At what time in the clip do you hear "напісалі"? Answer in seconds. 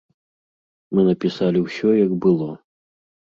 1.09-1.59